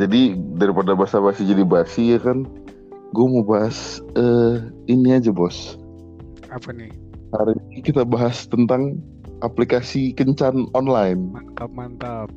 Jadi 0.00 0.38
daripada 0.56 0.96
basa-basi 0.96 1.44
jadi 1.44 1.66
basi 1.66 2.14
ya 2.14 2.18
kan, 2.22 2.46
gue 3.12 3.26
mau 3.26 3.44
bahas 3.44 3.98
eh 4.14 4.62
ini 4.88 5.12
aja 5.12 5.34
bos. 5.34 5.76
Apa 6.48 6.70
nih? 6.72 6.88
Hari 7.34 7.52
ini 7.68 7.78
kita 7.84 8.06
bahas 8.06 8.46
tentang 8.48 8.96
aplikasi 9.44 10.16
kencan 10.16 10.70
online. 10.72 11.20
Mantap 11.34 11.70
mantap. 11.74 12.28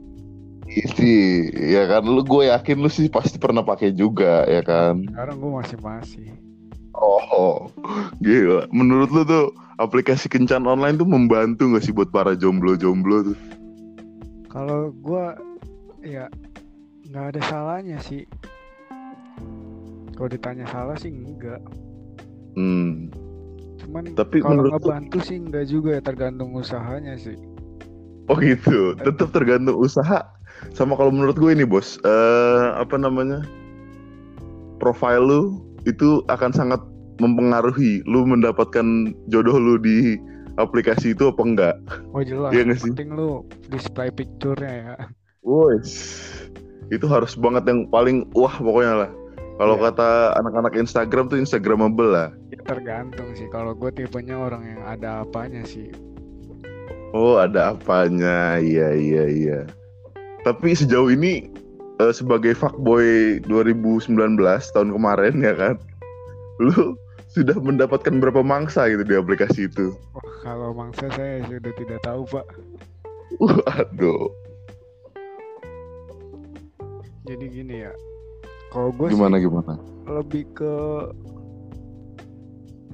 Isi, 0.68 1.48
ya 1.54 1.86
kan 1.86 2.04
lu 2.04 2.26
gue 2.26 2.50
yakin 2.50 2.82
lu 2.82 2.90
sih 2.90 3.08
pasti 3.08 3.38
pernah 3.38 3.62
pakai 3.64 3.94
juga 3.94 4.44
ya 4.50 4.66
kan. 4.66 5.06
Sekarang 5.08 5.38
gue 5.40 5.52
masih 5.54 5.78
masih. 5.80 6.28
Oh, 6.98 7.70
gila. 8.20 8.68
Menurut 8.76 9.10
lu 9.14 9.22
tuh 9.24 9.46
aplikasi 9.82 10.30
kencan 10.30 10.66
online 10.66 10.98
tuh 10.98 11.08
membantu 11.08 11.74
gak 11.74 11.84
sih 11.86 11.94
buat 11.96 12.10
para 12.14 12.38
jomblo-jomblo 12.38 13.34
tuh? 13.34 13.38
Kalau 14.50 14.94
gue 14.94 15.26
ya 16.06 16.30
nggak 17.10 17.26
ada 17.34 17.42
salahnya 17.50 17.98
sih. 18.02 18.30
Kalau 20.14 20.30
ditanya 20.30 20.70
salah 20.70 20.94
sih 20.94 21.10
enggak. 21.10 21.58
Hmm. 22.54 23.10
Cuman 23.82 24.14
Tapi 24.14 24.46
kalau 24.46 24.62
menurut 24.62 24.72
lu- 24.78 24.78
ngebantu 24.78 25.18
sih 25.26 25.38
enggak 25.42 25.66
juga 25.66 25.98
ya 25.98 26.02
tergantung 26.06 26.54
usahanya 26.54 27.18
sih. 27.18 27.34
Oh 28.32 28.38
gitu, 28.40 28.96
tetap 29.04 29.36
tergantung 29.36 29.76
usaha. 29.76 30.24
Sama 30.72 30.96
kalau 30.96 31.12
menurut 31.12 31.36
gue 31.36 31.52
ini 31.52 31.68
bos, 31.68 32.00
eh 32.08 32.66
apa 32.78 32.96
namanya, 32.96 33.44
profile 34.80 35.26
lu 35.28 35.42
itu 35.84 36.24
akan 36.32 36.56
sangat 36.56 36.80
mempengaruhi 37.22 38.02
lu 38.06 38.26
mendapatkan 38.26 39.14
jodoh 39.30 39.58
lu 39.58 39.76
di 39.78 40.18
aplikasi 40.58 41.14
itu 41.14 41.30
apa 41.30 41.42
enggak. 41.42 41.76
Oh 42.14 42.22
jelas. 42.22 42.54
Iya 42.54 42.74
sih? 42.78 42.94
Penting 42.94 43.14
lu 43.14 43.46
display 43.70 44.10
picture-nya 44.14 44.74
ya. 44.74 44.96
Woi, 45.44 45.76
itu 46.88 47.06
harus 47.10 47.36
banget 47.36 47.68
yang 47.68 47.84
paling 47.92 48.24
wah 48.32 48.54
pokoknya 48.56 48.94
lah. 49.06 49.12
Kalau 49.54 49.78
Iya. 49.78 49.94
kata 49.94 50.10
anak-anak 50.42 50.74
Instagram 50.74 51.30
tuh 51.30 51.38
Instagramable 51.38 52.10
lah. 52.10 52.30
Ya 52.50 52.58
tergantung 52.66 53.38
sih. 53.38 53.46
Kalau 53.54 53.78
gue 53.78 53.94
tipenya 53.94 54.34
orang 54.34 54.66
yang 54.66 54.82
ada 54.82 55.22
apanya 55.22 55.62
sih. 55.62 55.94
Oh 57.14 57.38
ada 57.38 57.78
apanya, 57.78 58.58
iya 58.58 58.90
iya 58.98 59.24
iya. 59.30 59.60
Tapi 60.42 60.74
sejauh 60.74 61.14
ini 61.14 61.54
eh, 62.02 62.10
sebagai 62.10 62.58
fuckboy 62.58 63.38
2019 63.46 64.18
tahun 64.74 64.90
kemarin 64.90 65.36
ya 65.46 65.54
kan, 65.54 65.78
lu 66.62 66.94
sudah 67.30 67.58
mendapatkan 67.58 68.22
berapa 68.22 68.46
mangsa 68.46 68.86
gitu 68.90 69.02
di 69.02 69.16
aplikasi 69.18 69.66
itu? 69.66 69.94
Wah 70.14 70.28
kalau 70.44 70.70
mangsa 70.74 71.10
saya 71.14 71.42
sudah 71.48 71.74
tidak 71.74 72.00
tahu 72.06 72.22
pak. 72.30 72.46
Waduh, 73.42 74.30
Jadi 77.24 77.46
gini 77.50 77.88
ya. 77.88 77.92
Kalau 78.70 78.92
gue 78.94 79.10
sih 79.10 79.16
gimana 79.16 79.38
gimana? 79.40 79.74
lebih 80.04 80.44
ke 80.52 80.74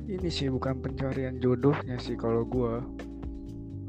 ini 0.06 0.30
sih 0.30 0.46
bukan 0.48 0.78
pencarian 0.78 1.42
jodohnya 1.42 1.98
sih 1.98 2.14
kalau 2.14 2.46
gua 2.46 2.86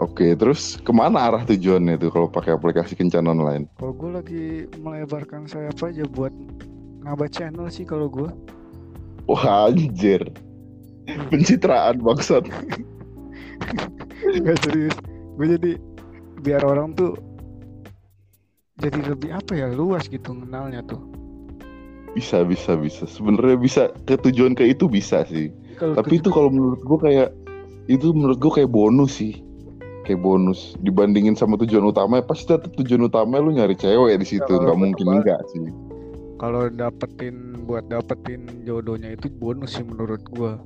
Oke, 0.00 0.32
terus 0.32 0.80
ke 0.80 0.88
mana 0.96 1.28
arah 1.28 1.44
tujuannya 1.44 2.00
tuh 2.00 2.08
kalau 2.08 2.24
pakai 2.24 2.56
aplikasi 2.56 2.96
kencan 2.96 3.28
online? 3.28 3.68
kalau 3.76 3.92
gua 3.92 4.10
lagi 4.24 4.64
melebarkan 4.80 5.44
sayap 5.44 5.76
aja 5.84 6.08
buat 6.08 6.32
ngaba 7.04 7.28
channel 7.28 7.68
sih 7.68 7.84
kalau 7.84 8.08
gua 8.08 8.32
Wah 9.28 9.68
anjir, 9.68 10.22
pencitraan 11.28 12.00
maksud. 12.00 12.46
nggak 14.20 14.58
serius 14.62 14.96
gue 15.36 15.46
jadi 15.56 15.72
biar 16.44 16.62
orang 16.64 16.92
tuh 16.96 17.16
jadi 18.80 19.12
lebih 19.12 19.30
apa 19.36 19.52
ya 19.56 19.68
luas 19.68 20.08
gitu 20.08 20.32
kenalnya 20.32 20.80
tuh 20.84 21.00
Bisa 22.10 22.42
bisa 22.42 22.74
bisa. 22.74 23.06
Sebenarnya 23.06 23.54
bisa 23.54 23.82
ke 24.02 24.18
tujuan 24.18 24.58
ke 24.58 24.66
itu 24.66 24.90
bisa 24.90 25.22
sih. 25.30 25.46
kalau 25.78 25.94
Tapi 25.94 26.18
itu 26.18 26.26
kalau 26.34 26.50
menurut 26.50 26.82
gua 26.82 26.98
kayak 27.06 27.30
itu 27.86 28.10
menurut 28.10 28.34
gua 28.42 28.58
kayak 28.58 28.66
bonus 28.66 29.22
sih. 29.22 29.38
Kayak 30.02 30.18
bonus 30.26 30.74
dibandingin 30.82 31.38
sama 31.38 31.54
tujuan 31.62 31.86
utama 31.86 32.18
pasti 32.18 32.50
tetap 32.50 32.74
tujuan 32.74 33.06
utama 33.06 33.38
lu 33.38 33.54
nyari 33.54 33.78
cewek 33.78 34.18
di 34.18 34.26
situ 34.26 34.42
nggak 34.42 34.74
mungkin 34.74 35.06
enggak 35.06 35.38
sih. 35.54 35.70
Kalau 36.40 36.72
dapetin 36.72 37.36
buat 37.62 37.84
dapetin 37.86 38.64
jodohnya 38.64 39.12
itu 39.12 39.28
bonus 39.30 39.76
sih 39.76 39.84
menurut 39.84 40.24
gua 40.32 40.56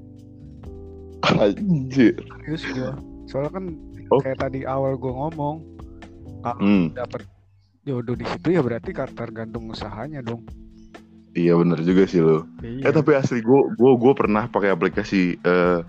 Anjir. 1.25 2.15
serius 2.47 2.63
gua 2.71 2.93
soalnya 3.27 3.53
kan 3.53 3.67
Oh. 4.07 4.21
kayak 4.21 4.37
tadi 4.39 4.63
awal 4.63 4.95
gua 4.95 5.27
ngomong 5.27 5.65
kalau 6.45 6.61
Hmm, 6.61 6.93
dapet 6.93 7.25
jodoh 7.83 8.13
di 8.13 8.23
situ 8.23 8.53
ya 8.53 8.61
berarti 8.61 8.93
tergantung 9.11 9.67
usahanya 9.67 10.21
dong 10.21 10.45
iya 11.35 11.57
bener 11.57 11.81
juga 11.81 12.05
sih 12.05 12.21
lo. 12.21 12.45
iya 12.63 12.87
Eh 12.87 12.93
tapi 12.93 13.17
asli 13.17 13.41
gua 13.41 13.67
gua 13.75 13.97
gua 13.97 14.13
pernah 14.13 14.47
pakai 14.47 14.71
aplikasi 14.71 15.41
eh 15.41 15.81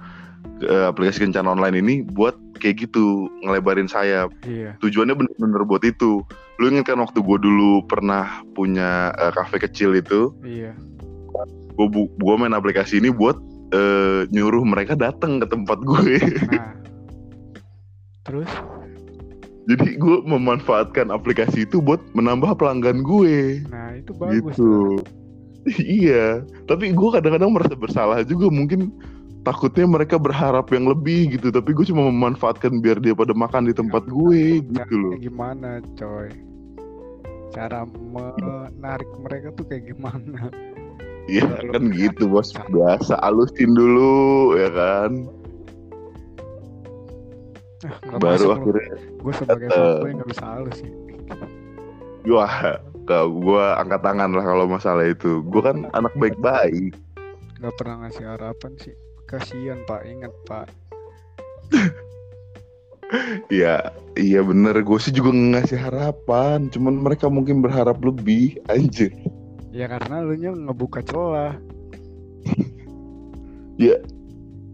eh, 0.65 0.85
aplikasi 0.85 1.23
kencan 1.23 1.45
online 1.45 1.77
ini 1.79 1.95
buat 2.01 2.33
kayak 2.57 2.89
gitu 2.89 3.29
ngelebarin 3.41 3.85
sayap. 3.85 4.33
iya 4.43 4.73
Tujuannya 4.81 5.13
bener-bener 5.13 5.63
buat 5.63 5.83
itu. 5.83 6.25
Lu 6.57 6.65
inget 6.67 6.87
kan 6.87 6.99
waktu 6.99 7.19
gua 7.19 7.37
dulu 7.37 7.83
pernah 7.85 8.41
punya 8.51 9.13
eh, 9.15 9.31
kafe 9.31 9.59
kecil 9.59 9.93
itu, 9.93 10.33
iya 10.41 10.73
gua 11.75 11.87
bu- 11.87 12.11
gua 12.17 12.35
main 12.35 12.55
aplikasi 12.55 12.97
ini 12.97 13.11
buat 13.11 13.35
eh, 13.71 14.25
nyuruh 14.29 14.63
mereka 14.63 14.93
datang 14.93 15.41
ke 15.41 15.47
tempat 15.47 15.77
gue. 15.81 16.15
nah 16.47 16.71
terus 18.23 18.49
Jadi 19.65 19.97
gue 19.97 20.21
memanfaatkan 20.21 21.09
aplikasi 21.09 21.65
itu 21.65 21.81
buat 21.81 21.97
menambah 22.13 22.53
pelanggan 22.53 23.01
gue. 23.01 23.65
nah 23.65 23.97
itu 23.97 24.13
bagus 24.13 24.53
gitu. 24.53 25.01
iya, 25.81 26.45
tapi 26.69 26.93
gue 26.93 27.09
kadang-kadang 27.09 27.49
merasa 27.49 27.73
bersalah 27.73 28.21
juga 28.21 28.53
mungkin 28.53 28.93
takutnya 29.45 29.85
mereka 29.85 30.17
berharap 30.17 30.73
yang 30.73 30.89
lebih 30.89 31.37
gitu, 31.37 31.53
tapi 31.53 31.71
gue 31.71 31.85
cuma 31.85 32.09
memanfaatkan 32.09 32.81
biar 32.81 32.97
dia 32.97 33.13
pada 33.13 33.31
makan 33.31 33.69
di 33.69 33.73
tempat 33.77 34.01
gue 34.09 34.65
gitu 34.65 34.95
loh. 34.97 35.15
gimana 35.21 35.79
coy 35.95 36.33
cara 37.53 37.85
menarik 37.87 39.07
mereka 39.21 39.53
tuh 39.55 39.63
kayak 39.69 39.93
gimana 39.93 40.49
Iya 41.25 41.45
kan 41.73 41.89
bisa. 41.89 41.97
gitu 42.09 42.29
bos, 42.29 42.53
biasa 42.69 43.17
alusin 43.25 43.73
dulu 43.73 44.53
ya 44.57 44.69
kan. 44.69 45.11
ah, 47.85 47.97
nggak 48.05 48.19
Baru 48.21 48.47
akhirnya, 48.53 48.97
gue 49.21 49.33
sebagai 49.33 49.67
fuckboy 49.73 50.11
nggak 50.17 50.29
bisa 50.29 50.45
halus 50.45 50.75
sih 50.81 50.91
wah, 52.25 52.77
gue 53.09 53.65
angkat 53.77 54.01
tangan 54.01 54.33
lah 54.33 54.45
kalau 54.45 54.65
masalah 54.65 55.05
itu. 55.05 55.45
Gue 55.49 55.61
kan 55.61 55.85
anak 55.93 56.13
baik-baik. 56.17 56.93
nggak 57.61 57.73
pernah 57.77 58.05
ngasih 58.05 58.25
harapan 58.25 58.73
sih 58.77 58.93
kasihan 59.25 59.81
pak 59.89 60.05
ingat 60.05 60.33
pak 60.45 60.69
Iya, 63.53 63.93
iya 64.17 64.41
bener. 64.41 64.81
Gue 64.81 64.97
sih 64.97 65.13
juga 65.13 65.29
ngasih 65.33 65.77
harapan. 65.77 66.67
Cuman 66.73 67.05
mereka 67.05 67.29
mungkin 67.29 67.61
berharap 67.61 68.01
lebih, 68.01 68.57
anjir. 68.69 69.13
ya 69.75 69.91
karena 69.91 70.23
lu 70.23 70.39
nya 70.39 70.55
ngebuka 70.55 71.03
celah 71.03 71.51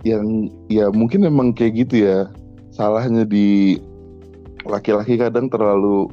Yang 0.06 0.26
ya 0.70 0.94
mungkin 0.94 1.26
emang 1.26 1.54
kayak 1.54 1.88
gitu 1.88 2.06
ya. 2.06 2.30
Salahnya 2.72 3.28
di 3.28 3.82
laki-laki 4.64 5.18
kadang 5.18 5.50
terlalu 5.50 6.08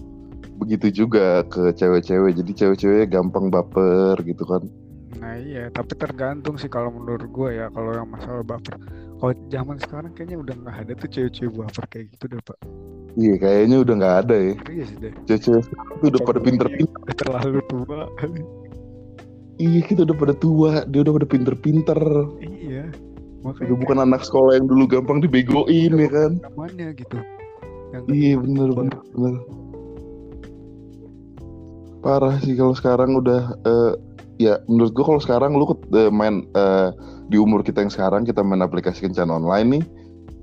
begitu 0.59 1.05
juga 1.05 1.47
ke 1.47 1.71
cewek-cewek. 1.77 2.37
Jadi 2.43 2.53
cewek-ceweknya 2.53 3.07
gampang 3.09 3.49
baper 3.49 4.19
gitu 4.25 4.45
kan. 4.45 4.67
Nah 5.19 5.35
iya, 5.35 5.67
tapi 5.75 5.99
tergantung 5.99 6.55
sih 6.57 6.71
kalau 6.71 6.95
menurut 6.95 7.27
gue 7.27 7.49
ya 7.59 7.67
kalau 7.75 7.91
yang 7.91 8.07
masalah 8.07 8.47
baper. 8.47 8.79
Kalau 9.19 9.35
zaman 9.51 9.77
sekarang 9.83 10.11
kayaknya 10.15 10.39
udah 10.39 10.55
nggak 10.63 10.77
ada 10.87 10.93
tuh 10.95 11.09
cewek-cewek 11.11 11.55
baper 11.59 11.85
kayak 11.91 12.07
gitu 12.15 12.25
deh 12.31 12.43
pak. 12.47 12.59
Iya, 13.19 13.35
kayaknya 13.43 13.77
udah 13.83 13.95
nggak 13.99 14.17
ada 14.27 14.37
ya. 14.39 14.55
Serius 14.63 14.91
deh. 15.03 15.13
Cewek-cewek 15.27 15.63
tuh 15.99 16.07
udah 16.07 16.21
pada 16.23 16.39
pinter-pinter. 16.39 16.99
Udah 17.03 17.17
terlalu 17.19 17.59
tua. 17.67 18.01
Iya, 19.59 19.81
kita 19.91 20.01
udah 20.07 20.17
pada 20.17 20.35
tua. 20.39 20.71
Dia 20.87 21.01
udah 21.03 21.15
pada 21.19 21.27
pinter-pinter. 21.27 21.99
iya. 22.39 22.85
Makanya 23.43 23.75
Udah 23.75 23.79
bukan 23.83 23.99
anak 24.03 24.23
sekolah 24.23 24.55
yang 24.59 24.67
dulu 24.71 24.87
gampang 24.87 25.19
dibegoin 25.19 25.93
ya 25.99 26.09
kan. 26.11 26.33
namanya 26.43 26.95
gitu. 26.95 27.19
Yang 27.91 28.03
Iya 28.11 28.35
bener 28.39 28.69
bener 28.75 28.99
bener. 29.15 29.35
Parah 31.99 32.39
sih 32.39 32.55
kalau 32.55 32.75
sekarang 32.79 33.19
udah 33.19 33.43
eh, 33.67 33.93
ya 34.39 34.63
menurut 34.71 34.95
gua 34.95 35.05
kalau 35.15 35.21
sekarang 35.21 35.53
lu 35.59 35.67
eh, 35.99 36.11
main 36.15 36.47
eh, 36.55 36.89
di 37.27 37.37
umur 37.37 37.67
kita 37.67 37.83
yang 37.83 37.93
sekarang 37.93 38.23
kita 38.23 38.41
main 38.41 38.63
aplikasi 38.63 39.05
kencan 39.05 39.29
online 39.29 39.69
nih 39.69 39.85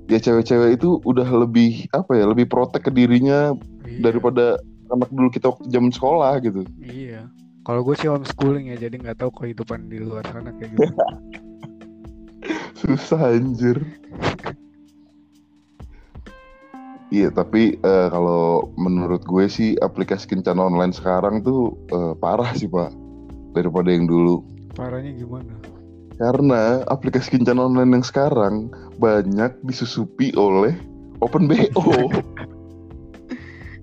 ya 0.06 0.18
cewek-cewek 0.22 0.78
itu 0.78 1.02
udah 1.02 1.26
lebih 1.26 1.90
apa 1.90 2.14
ya 2.14 2.24
lebih 2.30 2.46
protek 2.46 2.86
ke 2.86 2.90
dirinya 2.94 3.56
iya, 3.82 4.00
daripada 4.06 4.60
anak 4.90 5.10
dulu 5.10 5.28
kita 5.34 5.50
waktu 5.50 5.66
zaman 5.66 5.90
sekolah 5.90 6.38
gitu. 6.46 6.62
Iya. 6.78 7.26
Kalau 7.66 7.82
gue 7.82 7.98
sih 7.98 8.06
homeschooling 8.06 8.70
ya, 8.70 8.78
jadi 8.78 8.94
nggak 8.94 9.18
tahu 9.18 9.34
kehidupan 9.42 9.90
di 9.90 9.98
luar 9.98 10.22
sana 10.30 10.54
kayak 10.54 10.78
gitu. 10.78 10.86
Susah 12.86 13.34
anjir. 13.34 13.82
Iya, 17.10 17.34
tapi 17.34 17.74
eh, 17.74 18.08
kalau 18.14 18.70
menurut 18.78 19.26
gue 19.26 19.50
sih 19.50 19.74
aplikasi 19.82 20.30
kencan 20.30 20.62
online 20.62 20.94
sekarang 20.94 21.42
tuh 21.42 21.74
eh, 21.90 22.14
parah 22.22 22.54
sih 22.54 22.70
pak 22.70 23.05
daripada 23.56 23.88
yang 23.88 24.04
dulu. 24.04 24.44
Parahnya 24.76 25.16
gimana? 25.16 25.56
Karena 26.16 26.84
aplikasi 26.88 27.36
kencan 27.36 27.60
online 27.60 28.00
yang 28.00 28.04
sekarang 28.04 28.68
banyak 29.00 29.52
disusupi 29.64 30.32
oleh 30.36 30.76
OpenBO. 31.24 31.80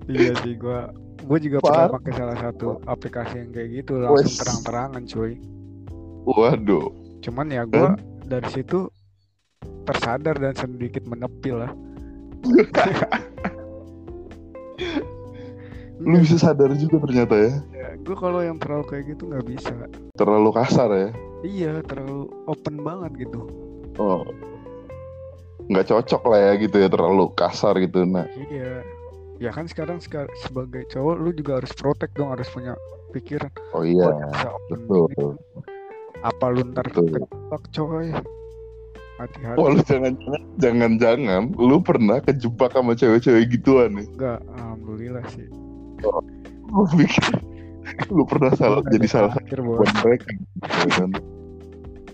Iya 0.04 0.36
sih 0.44 0.60
gua 0.60 0.92
gua 1.24 1.40
juga 1.40 1.64
Parah. 1.64 1.88
pernah 1.88 1.96
pakai 1.96 2.12
salah 2.20 2.36
satu 2.36 2.76
aplikasi 2.84 3.40
yang 3.40 3.56
kayak 3.56 3.70
gitu 3.72 4.04
langsung 4.04 4.36
terang-terangan 4.36 5.04
cuy. 5.08 5.40
Waduh, 6.28 6.92
Cuman 7.24 7.48
ya 7.48 7.64
gua 7.64 7.96
dari 8.28 8.48
situ 8.52 8.92
tersadar 9.88 10.36
dan 10.40 10.56
sedikit 10.56 11.08
menepil 11.08 11.64
lah. 11.64 11.72
lu 16.02 16.18
bisa 16.20 16.42
sadar 16.42 16.74
juga 16.74 16.98
ternyata 17.06 17.36
ya. 17.38 17.54
Ya, 17.72 17.88
gue 17.96 18.16
kalau 18.18 18.42
yang 18.42 18.58
terlalu 18.58 18.86
kayak 18.88 19.04
gitu 19.14 19.30
nggak 19.30 19.46
bisa. 19.46 19.74
Terlalu 20.14 20.50
kasar 20.52 20.90
ya. 20.90 21.10
Iya, 21.44 21.74
terlalu 21.86 22.32
open 22.46 22.82
banget 22.82 23.28
gitu. 23.28 23.46
Oh, 24.00 24.26
nggak 25.70 25.86
cocok 25.88 26.24
lah 26.28 26.40
ya 26.40 26.54
gitu 26.60 26.76
ya 26.76 26.90
terlalu 26.90 27.30
kasar 27.34 27.78
gitu. 27.78 28.04
Nah, 28.04 28.26
Iya. 28.50 28.82
Ya 29.42 29.52
kan 29.52 29.68
sekarang 29.68 30.00
seka- 30.00 30.30
sebagai 30.40 30.88
cowok 30.88 31.16
lu 31.20 31.30
juga 31.34 31.60
harus 31.60 31.74
protect 31.74 32.16
dong, 32.16 32.32
harus 32.32 32.48
punya 32.48 32.78
pikiran. 33.12 33.52
oh 33.76 33.84
iya, 33.84 34.08
"Oh, 34.08 34.56
open 34.56 34.80
betul. 34.88 35.04
gini." 35.12 35.36
Apa 36.24 36.46
lu 36.48 36.62
ntar 36.72 36.88
kejebak 36.88 37.64
coy? 37.70 38.08
Hati-hati. 39.14 39.58
Wah 39.60 39.70
lu 39.70 39.82
jangan-jangan, 39.84 40.42
jangan-jangan 40.58 41.44
lu 41.54 41.78
pernah 41.84 42.18
kejebak 42.18 42.72
sama 42.72 42.96
cewek-cewek 42.96 43.52
gituan 43.52 43.94
nih. 43.94 44.08
Enggak, 44.10 44.40
alhamdulillah 44.56 45.26
sih. 45.30 45.46
Lu 46.04 46.84
pikir 46.98 47.54
lu 48.10 48.24
pernah 48.24 48.52
salah 48.56 48.80
Gua 48.82 48.92
jadi 48.96 49.08
salah 49.08 49.36
buat 49.60 49.92
mereka 50.02 50.32
kan. 50.98 51.12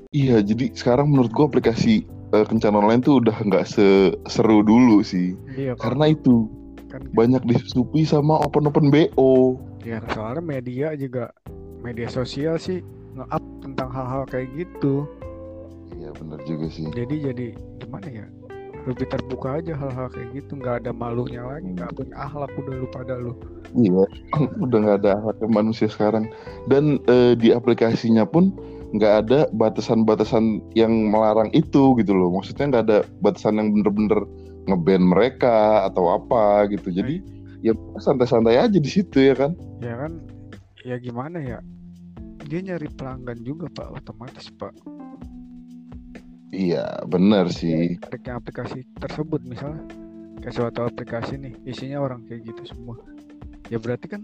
Iya, 0.09 0.41
jadi 0.41 0.74
sekarang 0.74 1.13
menurut 1.13 1.30
gua 1.30 1.45
aplikasi 1.45 2.09
eh, 2.33 2.45
kencan 2.45 2.74
online 2.74 3.06
tuh 3.06 3.21
udah 3.21 3.38
nggak 3.45 3.65
seseru 3.69 4.65
dulu 4.65 5.06
sih. 5.06 5.38
Iya. 5.53 5.77
Karena 5.77 6.09
itu 6.13 6.50
kan 6.89 7.06
banyak 7.13 7.45
disusupi 7.45 8.01
sama 8.01 8.41
open-open 8.41 8.89
BO. 8.89 9.62
ya 9.80 10.03
soalnya 10.12 10.44
media 10.44 10.92
juga 11.00 11.31
media 11.80 12.12
sosial 12.12 12.59
sih 12.59 12.83
nge-up 13.15 13.44
tentang 13.63 13.89
hal-hal 13.94 14.27
kayak 14.27 14.50
gitu. 14.57 15.07
Iya 15.95 16.12
bener 16.18 16.39
juga 16.44 16.68
sih. 16.68 16.89
Jadi 16.92 17.15
jadi 17.24 17.47
gimana 17.80 18.07
ya? 18.09 18.25
Lebih 18.89 19.06
terbuka 19.06 19.62
aja 19.62 19.77
hal-hal 19.77 20.09
kayak 20.09 20.30
gitu, 20.33 20.57
nggak 20.57 20.81
ada 20.81 20.91
malunya 20.91 21.45
lagi, 21.45 21.69
nggak 21.77 21.94
punya 21.94 22.15
akhlak 22.18 22.50
udah 22.57 22.74
lu 22.74 22.88
pada 22.89 23.13
lu. 23.21 23.33
Iya, 23.77 24.03
udah 24.65 24.77
nggak 24.81 24.97
ada 25.06 25.12
akhlaknya 25.21 25.47
manusia 25.53 25.88
sekarang. 25.88 26.25
Dan 26.65 26.97
eh, 27.06 27.38
di 27.38 27.53
aplikasinya 27.53 28.25
pun 28.25 28.50
nggak 28.97 29.13
ada 29.25 29.39
batasan-batasan 29.53 30.74
yang 30.74 31.13
melarang 31.13 31.53
itu 31.53 31.94
gitu 32.01 32.12
loh. 32.18 32.33
Maksudnya 32.33 32.65
nggak 32.74 32.83
ada 32.89 33.00
batasan 33.21 33.62
yang 33.62 33.69
bener-bener 33.77 34.25
ngeban 34.65 35.06
mereka 35.06 35.85
atau 35.85 36.09
apa 36.18 36.65
gitu. 36.74 36.89
Jadi 36.89 37.21
ya 37.62 37.77
santai-santai 38.01 38.57
aja 38.57 38.77
di 38.77 38.89
situ 38.89 39.21
ya 39.21 39.38
kan. 39.38 39.53
Ya 39.85 39.95
kan, 40.01 40.18
ya 40.81 40.95
gimana 40.97 41.38
ya? 41.38 41.59
Dia 42.50 42.65
nyari 42.65 42.89
pelanggan 42.89 43.45
juga 43.45 43.69
pak, 43.69 44.01
otomatis 44.01 44.50
pak. 44.57 44.74
Iya, 46.49 47.05
bener 47.05 47.53
sih. 47.53 47.97
Aplikasi 48.09 48.85
tersebut 48.97 49.41
misalnya 49.45 49.85
kayak 50.39 50.55
suatu 50.55 50.87
aplikasi 50.87 51.37
nih 51.37 51.53
isinya 51.67 52.01
orang 52.01 52.25
kayak 52.25 52.47
gitu 52.49 52.73
semua. 52.73 52.97
Ya 53.69 53.77
berarti 53.77 54.07
kan 54.09 54.21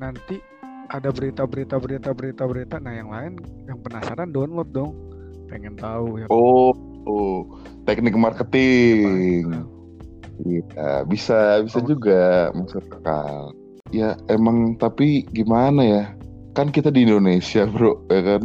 nanti 0.00 0.40
ada 0.88 1.12
berita-berita 1.12 1.76
berita-berita 1.76 2.42
berita. 2.48 2.76
Nah 2.80 2.94
yang 2.96 3.10
lain 3.12 3.36
yang 3.68 3.78
penasaran 3.84 4.32
download 4.32 4.72
dong, 4.72 4.96
pengen 5.52 5.76
tahu 5.76 6.22
ya. 6.22 6.26
Oh, 6.32 6.72
oh, 7.04 7.44
teknik 7.84 8.16
marketing. 8.16 9.52
Nah, 9.52 9.66
Iya, 10.42 11.06
bisa 11.06 11.62
bisa 11.62 11.78
juga 11.84 12.50
masuk 12.56 12.82
akal. 12.90 13.54
Ya 13.92 14.16
emang 14.26 14.74
tapi 14.80 15.28
gimana 15.30 15.82
ya? 15.84 16.04
Kan 16.56 16.72
kita 16.72 16.88
di 16.90 17.04
Indonesia, 17.06 17.68
Bro, 17.72 18.08
ya 18.10 18.20
kan? 18.24 18.42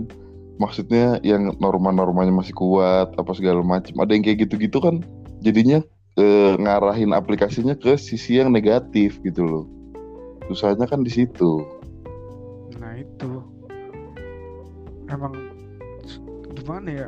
Maksudnya 0.58 1.22
yang 1.22 1.54
norma-normanya 1.62 2.34
masih 2.34 2.54
kuat 2.58 3.14
apa 3.14 3.32
segala 3.38 3.62
macam. 3.62 3.94
Ada 4.02 4.12
yang 4.18 4.24
kayak 4.26 4.50
gitu-gitu 4.50 4.82
kan 4.82 5.06
jadinya 5.46 5.86
eh, 6.18 6.54
ngarahin 6.58 7.14
aplikasinya 7.14 7.78
ke 7.78 7.94
sisi 7.96 8.42
yang 8.42 8.50
negatif 8.50 9.22
gitu 9.22 9.46
loh. 9.46 9.66
Susahnya 10.50 10.90
kan 10.90 11.06
di 11.06 11.12
situ. 11.14 11.62
Nah 12.82 12.94
itu 12.98 13.32
emang 15.14 15.34
gimana 16.58 17.06
ya? 17.06 17.08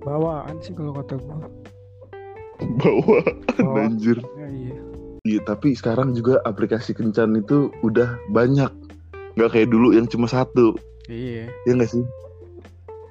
Bawaan 0.00 0.56
sih 0.64 0.72
kalau 0.72 0.96
kata 0.96 1.18
gua. 1.20 1.44
Bawa 2.80 3.20
Bawaan 3.58 3.96
anjir. 3.96 4.18
iya. 4.38 4.76
Iya, 5.20 5.44
tapi 5.44 5.76
sekarang 5.76 6.16
juga 6.16 6.40
aplikasi 6.48 6.96
kencan 6.96 7.36
itu 7.36 7.68
udah 7.84 8.16
banyak. 8.32 8.72
Nggak 9.36 9.50
kayak 9.52 9.68
dulu 9.68 9.92
yang 9.92 10.08
cuma 10.08 10.24
satu. 10.24 10.72
Iya. 11.10 11.44
ya 11.66 11.72
nggak 11.74 11.90
sih? 11.90 12.04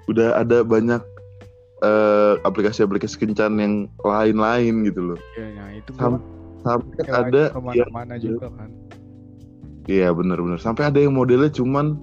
Udah 0.08 0.40
ada 0.40 0.64
banyak 0.64 1.04
eh, 1.80 2.34
aplikasi-aplikasi 2.44 3.20
kencan 3.20 3.60
yang 3.60 3.74
lain-lain 4.04 4.88
gitu 4.88 5.14
loh. 5.14 5.20
Iya, 5.36 5.48
nah 5.56 5.70
itu 5.76 5.90
gua 5.96 6.00
Sam- 6.00 6.24
sampai 6.64 7.08
ada 7.08 7.44
yang 7.48 7.56
ke 7.56 7.62
mana-mana 7.64 8.16
juga 8.20 8.48
kan. 8.52 8.70
iya 9.88 10.12
bener-bener. 10.12 10.60
Sampai 10.60 10.88
ada 10.92 11.00
yang 11.00 11.16
modelnya 11.16 11.52
cuman 11.52 11.96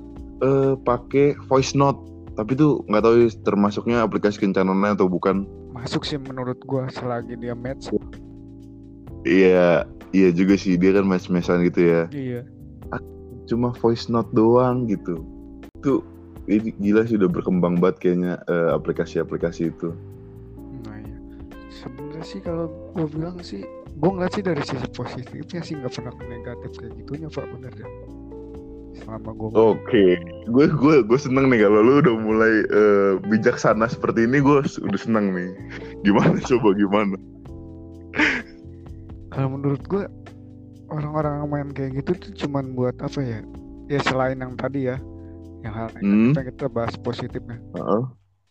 eh, 0.44 0.75
pakai 0.81 1.37
voice 1.48 1.72
note. 1.72 1.98
Tapi 2.37 2.52
tuh 2.52 2.84
nggak 2.93 3.00
tahu 3.00 3.14
ya 3.16 3.28
termasuknya 3.48 3.96
aplikasi 4.04 4.37
kencan 4.37 4.69
online 4.69 4.96
atau 4.96 5.08
bukan. 5.08 5.48
Masuk 5.72 6.04
sih 6.04 6.20
menurut 6.20 6.60
gua 6.64 6.88
selagi 6.93 7.37
dia 7.37 7.56
match. 7.56 7.88
iya 9.25 9.84
iya 10.12 10.28
juga 10.32 10.56
sih. 10.56 10.76
Dia 10.76 10.96
kan 10.96 11.04
match-matchan 11.08 11.64
gitu 11.69 11.81
ya. 11.84 12.02
Iya. 12.12 12.43
cuma 13.46 13.70
voice 13.78 14.10
note 14.10 14.26
doang 14.34 14.90
gitu 14.90 15.22
itu 15.87 16.03
ini 16.50 16.75
gila 16.83 17.06
sih 17.06 17.15
udah 17.15 17.31
berkembang 17.31 17.79
banget 17.79 17.97
kayaknya 18.03 18.43
eh, 18.50 18.71
aplikasi-aplikasi 18.75 19.71
itu 19.71 19.94
Nah 20.83 20.99
iya. 20.99 21.19
Sebenarnya 21.71 22.27
sih 22.27 22.43
kalau 22.43 22.67
gua 22.94 23.06
bilang 23.06 23.38
sih, 23.38 23.62
gua 24.03 24.19
ngeliat 24.19 24.33
sih 24.35 24.43
dari 24.43 24.63
sisi 24.67 24.89
positifnya 24.91 25.63
sih 25.63 25.79
nggak 25.79 25.94
pernah 25.94 26.13
ke 26.15 26.25
negatif 26.27 26.70
kayak 26.79 26.93
gitunya 26.99 27.29
pak 27.31 27.46
bener 27.55 27.72
ya. 27.79 27.89
Selama 28.99 29.31
gua 29.37 29.49
Oke, 29.77 30.19
gue 30.49 30.67
gue 30.72 30.94
gue 31.05 31.19
seneng 31.20 31.53
nih 31.53 31.69
kalau 31.69 31.81
lu 31.84 31.93
udah 32.03 32.15
mulai 32.19 32.55
eh, 32.67 33.13
bijaksana 33.31 33.87
seperti 33.87 34.27
ini, 34.27 34.43
gue 34.43 34.67
udah 34.67 35.01
seneng 35.01 35.31
nih. 35.31 35.51
Gimana 36.03 36.34
coba 36.51 36.69
gimana? 36.75 37.17
kalau 39.37 39.53
menurut 39.53 39.84
gua 39.84 40.08
orang-orang 40.89 41.44
yang 41.44 41.49
main 41.53 41.69
kayak 41.77 42.01
gitu 42.01 42.10
tuh 42.17 42.32
cuman 42.46 42.72
buat 42.72 42.96
apa 43.05 43.20
ya? 43.20 43.44
Ya 43.87 44.01
selain 44.01 44.41
yang 44.41 44.56
tadi 44.56 44.89
ya, 44.89 44.96
yang 45.67 45.75
hal 45.75 45.89
Hmm. 45.96 46.31
yang 46.31 46.46
kita 46.46 46.67
bahas 46.67 46.94
positifnya. 46.96 47.58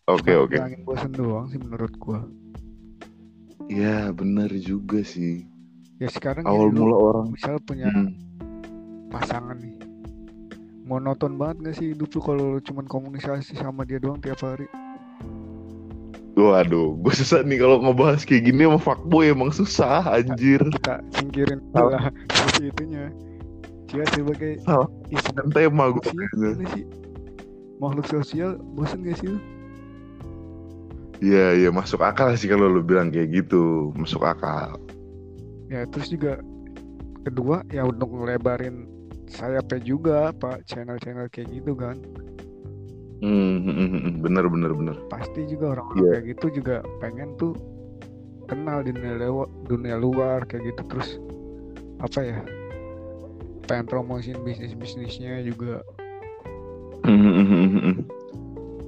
Oke 0.06 0.32
oke. 0.32 0.54
ngilangin 0.54 0.82
bosen 0.82 1.10
doang 1.10 1.46
sih 1.46 1.56
menurut 1.56 1.90
gua. 1.96 2.20
Ya 3.66 4.08
benar 4.10 4.52
juga 4.54 5.00
sih. 5.00 5.48
Ya 5.96 6.06
sekarang 6.06 6.44
Awal 6.44 6.70
gini, 6.70 6.78
mula 6.78 6.94
orang. 6.94 7.26
misal 7.30 7.56
punya 7.58 7.88
Hmm. 7.88 8.12
pasangan 9.08 9.56
nih 9.56 9.74
monoton 10.82 11.34
banget 11.34 11.56
gak 11.64 11.74
sih 11.74 11.90
hidup 11.90 12.06
lu 12.08 12.20
kalau 12.20 12.44
lu 12.48 12.60
cuman 12.60 12.84
komunikasi 12.84 13.54
sama 13.54 13.82
dia 13.82 13.96
doang 13.96 14.20
tiap 14.20 14.38
hari 14.38 14.70
Waduh, 16.36 17.00
gue 17.00 17.12
susah 17.16 17.40
nih 17.40 17.56
kalau 17.56 17.80
ngebahas 17.80 18.20
kayak 18.22 18.44
gini 18.44 18.62
sama 18.62 18.76
fuckboy 18.76 19.24
emang 19.26 19.48
susah 19.50 20.04
anjir. 20.06 20.60
kita 20.70 21.00
singkirin 21.10 21.64
Salah. 21.72 21.96
lah 21.96 22.04
sisi 22.52 22.68
itunya 22.70 23.08
dia 23.88 24.04
sebagai 24.12 24.60
Salah. 24.60 24.84
ya, 25.08 25.16
Dan 25.32 25.48
tema 25.48 25.84
gue. 25.88 26.04
sih 26.70 26.84
makhluk 27.76 28.06
sosial 28.06 28.56
bosan 28.74 29.02
gak 29.02 29.18
sih 29.20 29.30
lu 29.30 29.40
Iya 31.16 31.56
iya 31.56 31.68
masuk 31.72 32.04
akal 32.04 32.36
sih 32.36 32.44
kalau 32.44 32.68
lu 32.68 32.84
bilang 32.84 33.08
kayak 33.08 33.32
gitu, 33.32 33.88
masuk 33.96 34.20
akal. 34.20 34.76
ya 35.66 35.88
terus 35.88 36.12
juga 36.12 36.36
kedua 37.24 37.64
ya 37.72 37.82
untuk 37.82 38.12
ngelebarin 38.12 38.84
sayapnya 39.26 39.80
juga 39.82 40.30
pak 40.30 40.62
channel-channel 40.68 41.26
kayak 41.32 41.48
gitu 41.50 41.72
kan 41.72 41.96
Hmm, 43.18 43.64
hmm, 43.64 43.72
hmm, 43.72 43.88
hmm. 43.96 44.14
bener 44.20 44.44
bener 44.46 44.70
bener. 44.70 44.96
pasti 45.08 45.48
juga 45.48 45.72
orang-orang 45.74 46.04
Iya. 46.04 46.10
kayak 46.12 46.24
gitu 46.36 46.46
juga 46.60 46.76
pengen 47.00 47.32
tuh 47.34 47.56
kenal 48.44 48.84
di 48.84 48.92
dunia 48.92 49.16
luar, 49.18 49.48
dunia 49.64 49.96
luar 49.96 50.38
kayak 50.44 50.68
gitu 50.70 50.82
terus 50.86 51.08
apa 51.98 52.20
ya 52.20 52.38
pengen 53.64 53.88
promosiin 53.88 54.36
bisnis 54.44 54.76
bisnisnya 54.76 55.40
juga 55.42 55.80
Hmm. 57.80 58.04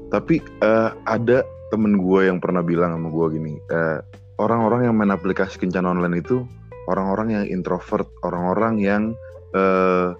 Tapi 0.09 0.41
eh, 0.41 0.91
ada 1.05 1.45
temen 1.69 2.01
gue 2.01 2.21
yang 2.29 2.41
pernah 2.41 2.65
bilang 2.65 2.97
sama 2.97 3.09
gue 3.13 3.27
gini, 3.37 3.55
eh, 3.69 4.01
orang-orang 4.41 4.89
yang 4.89 4.95
main 4.97 5.13
aplikasi 5.13 5.61
kencan 5.61 5.85
online 5.85 6.25
itu 6.25 6.49
orang-orang 6.89 7.37
yang 7.37 7.45
introvert, 7.53 8.09
orang-orang 8.25 8.81
yang 8.81 9.03
eh, 9.53 10.17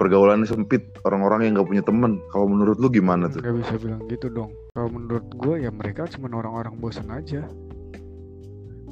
pergaulannya 0.00 0.48
sempit, 0.48 0.80
orang-orang 1.04 1.44
yang 1.44 1.60
gak 1.60 1.68
punya 1.68 1.84
temen. 1.84 2.24
Kalau 2.32 2.48
menurut 2.48 2.80
lu 2.80 2.88
gimana 2.88 3.28
tuh? 3.28 3.44
Gak 3.44 3.56
bisa 3.60 3.74
bilang 3.76 4.00
gitu 4.08 4.32
dong. 4.32 4.52
Kalau 4.72 4.88
menurut 4.88 5.28
gue 5.36 5.54
ya 5.60 5.68
mereka 5.68 6.08
cuma 6.08 6.32
orang-orang 6.32 6.80
bosan 6.80 7.12
aja. 7.12 7.44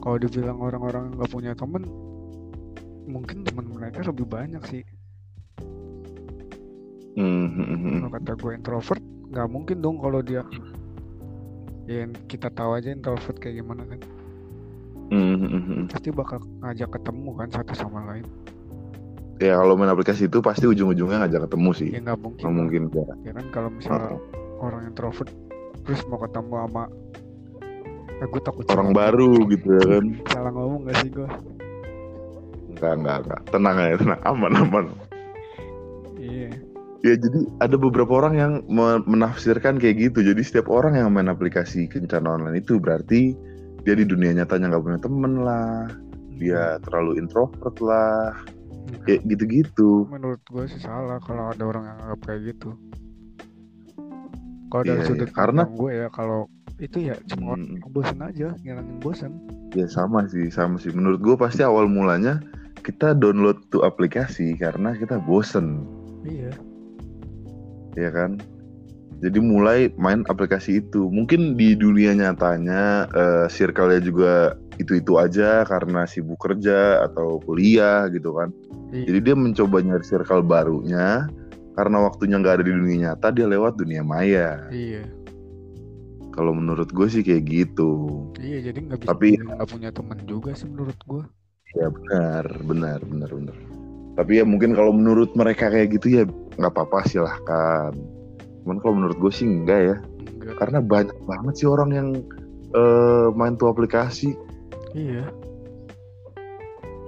Kalau 0.05 0.17
dibilang 0.21 0.61
orang-orang 0.61 1.09
yang 1.09 1.15
gak 1.21 1.33
punya 1.33 1.53
temen, 1.57 1.89
mungkin 3.09 3.41
teman 3.41 3.67
mereka 3.73 4.05
lebih 4.05 4.29
banyak 4.29 4.63
sih. 4.69 4.85
Hmm, 7.17 7.51
hmm. 7.57 7.99
Kalau 8.05 8.13
kata 8.15 8.33
gue 8.39 8.53
introvert, 8.55 9.03
nggak 9.29 9.47
mungkin 9.47 9.77
dong 9.79 9.97
kalau 9.99 10.21
dia 10.21 10.43
ya 11.85 12.05
kita 12.27 12.49
tahu 12.49 12.77
aja 12.77 12.89
introvert 12.89 13.37
kayak 13.37 13.61
gimana 13.61 13.85
kan. 13.85 14.01
Hmm, 15.09 15.25
hmm, 15.35 15.49
hmm, 15.49 15.63
hmm. 15.63 15.83
Pasti 15.89 16.09
bakal 16.11 16.39
ngajak 16.61 16.89
ketemu 16.93 17.31
kan 17.35 17.49
satu 17.51 17.73
sama 17.73 18.05
lain. 18.07 18.25
Ya 19.39 19.57
kalau 19.57 19.73
main 19.73 19.89
aplikasi 19.89 20.27
itu 20.27 20.39
pasti 20.39 20.67
ujung-ujungnya 20.67 21.23
ngajak 21.23 21.49
ketemu 21.49 21.71
sih. 21.73 21.89
Ya 21.91 22.01
nggak 22.03 22.19
mungkin. 22.19 22.41
Nggak 22.41 22.51
lah. 22.51 22.59
mungkin 22.61 22.83
ya. 22.89 23.05
Ya 23.23 23.33
kan 23.33 23.47
kalau 23.49 23.69
misalnya 23.71 24.17
orang 24.59 24.83
introvert 24.85 25.31
terus 25.81 26.05
mau 26.05 26.21
ketemu 26.21 26.55
sama 26.59 26.85
ya 28.19 28.25
gue 28.27 28.43
takut 28.43 28.65
Orang 28.69 28.91
salah- 28.91 28.99
baru 29.09 29.31
gitu 29.49 29.69
ya 29.71 29.85
kan. 29.89 30.05
salah 30.29 30.51
ngomong 30.51 30.81
gak 30.85 30.97
sih 31.01 31.09
gue 31.09 31.29
Enggak, 32.69 32.93
enggak, 32.95 33.17
enggak. 33.25 33.41
Tenang 33.49 33.77
aja, 33.77 33.95
tenang. 33.97 34.21
Aman, 34.23 34.53
aman. 34.55 34.85
Ya 37.01 37.15
jadi 37.15 37.47
ada 37.63 37.79
beberapa 37.79 38.11
orang 38.19 38.35
yang 38.35 38.53
me- 38.67 39.03
menafsirkan 39.07 39.79
kayak 39.79 40.11
gitu. 40.11 40.19
Jadi 40.23 40.43
setiap 40.43 40.67
orang 40.67 40.99
yang 40.99 41.15
main 41.15 41.31
aplikasi 41.31 41.87
kencan 41.87 42.27
online 42.27 42.59
itu 42.59 42.83
berarti 42.83 43.39
dia 43.87 43.95
di 43.95 44.03
dunia 44.03 44.35
nyatanya 44.35 44.75
nggak 44.75 44.83
punya 44.83 44.99
temen 45.01 45.33
lah, 45.47 45.87
dia 46.35 46.77
terlalu 46.83 47.23
introvert 47.23 47.79
lah, 47.79 48.35
kayak 49.07 49.23
gitu-gitu. 49.25 50.05
menurut 50.11 50.43
gue 50.51 50.65
sih 50.67 50.83
salah 50.83 51.23
kalau 51.23 51.55
ada 51.55 51.63
orang 51.63 51.87
yang 51.87 51.99
anggap 52.03 52.21
kayak 52.27 52.41
gitu 52.53 52.75
kalau 54.69 54.83
dari 54.85 55.01
Iya, 55.01 55.07
sudut 55.09 55.29
iya. 55.31 55.35
Karena- 55.35 55.65
pandang 55.65 55.81
gue 55.81 55.93
ya 55.95 56.09
kalau 56.13 56.41
itu 56.79 56.99
ya 57.01 57.17
cuma 57.27 57.57
Hmm, 57.57 57.81
bosan 57.91 58.21
aja 58.21 58.49
ngilangin 58.61 58.99
bosan 59.01 59.33
ya 59.73 59.87
sama 59.89 60.25
sih, 60.29 60.49
sama 60.49 60.77
sih. 60.77 60.93
Menurut 60.93 61.21
gue 61.21 61.35
pasti 61.35 61.65
awal 61.65 61.89
mulanya 61.89 62.41
kita 62.83 63.13
download 63.13 63.59
tuh 63.69 63.83
aplikasi 63.83 64.55
karena 64.57 64.93
kita 64.95 65.17
bosen, 65.21 65.85
ya 67.99 68.11
kan? 68.11 68.39
Jadi 69.19 69.43
mulai 69.43 69.91
main 69.99 70.23
aplikasi 70.25 70.79
itu. 70.79 71.11
Mungkin 71.11 71.59
di 71.59 71.75
dunia 71.75 72.15
nyatanya 72.15 73.11
eh, 73.11 73.47
circle-nya 73.51 73.99
juga 73.99 74.33
itu-itu 74.79 75.19
aja 75.19 75.67
karena 75.67 76.07
sibuk 76.07 76.39
kerja 76.39 77.03
atau 77.03 77.43
kuliah 77.43 78.07
gitu 78.09 78.31
kan. 78.33 78.55
iya 78.95 79.11
Jadi 79.11 79.19
dia 79.27 79.35
mencoba 79.35 79.83
nyari 79.83 80.07
circle 80.07 80.47
barunya 80.47 81.27
karena 81.75 81.99
waktunya 82.03 82.39
nggak 82.39 82.63
ada 82.63 82.65
di 82.67 82.75
dunia 82.75 82.99
nyata 83.11 83.35
dia 83.35 83.47
lewat 83.47 83.75
dunia 83.75 84.07
maya. 84.07 84.63
iya 84.71 85.03
Kalau 86.31 86.55
menurut 86.55 86.87
gue 86.95 87.07
sih 87.11 87.27
kayak 87.27 87.43
gitu. 87.43 88.23
iya 88.39 88.63
jadi 88.63 88.79
nggak 88.87 88.99
bisa 89.03 89.11
Tapi- 89.11 89.35
nggak 89.35 89.67
punya 89.67 89.91
teman 89.91 90.19
juga 90.23 90.55
sih 90.55 90.71
menurut 90.71 90.99
gue 91.03 91.27
Ya 91.77 91.91
benar, 91.93 92.45
benar, 92.65 92.99
benar, 93.05 93.29
benar. 93.29 93.57
Tapi 94.19 94.43
ya 94.43 94.45
mungkin 94.45 94.75
kalau 94.75 94.91
menurut 94.91 95.31
mereka 95.39 95.71
kayak 95.71 95.95
gitu 95.95 96.07
ya 96.11 96.23
nggak 96.59 96.75
apa-apa 96.75 97.07
silahkan. 97.07 97.95
Cuman 98.67 98.83
kalau 98.83 98.95
menurut 98.99 99.17
gue 99.23 99.31
sih 99.31 99.47
enggak 99.47 99.81
ya. 99.95 99.97
enggak 100.43 100.57
Karena 100.59 100.79
banyak 100.83 101.19
banget 101.23 101.55
sih 101.63 101.69
orang 101.71 101.91
yang 101.95 102.09
eh, 102.75 103.29
main 103.39 103.55
tuh 103.55 103.71
aplikasi. 103.71 104.35
iya 104.99 105.31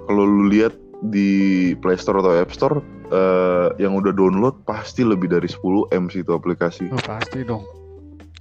Kalau 0.07 0.23
lu 0.23 0.47
lihat 0.47 0.71
di 1.11 1.71
Play 1.83 1.99
Store 1.99 2.23
atau 2.23 2.31
App 2.31 2.55
Store 2.55 2.79
eh, 3.11 3.67
yang 3.83 3.99
udah 3.99 4.15
download 4.15 4.63
pasti 4.63 5.03
lebih 5.03 5.27
dari 5.27 5.51
10 5.51 5.91
M 5.91 6.07
sih 6.07 6.23
itu 6.23 6.31
aplikasi. 6.31 6.87
Oh, 6.95 7.03
pasti 7.03 7.43
dong 7.43 7.67